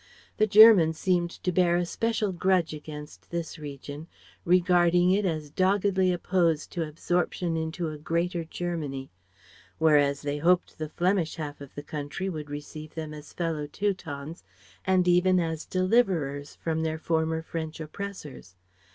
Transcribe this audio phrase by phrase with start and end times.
[0.37, 4.07] The Germans seemed to bear a special grudge against this region,
[4.45, 9.11] regarding it as doggedly opposed to absorption into a Greater Germany;
[9.77, 14.43] whereas they hoped the Flemish half of the country would receive them as fellow Teutons
[14.85, 18.55] and even as deliverers from their former French oppressors.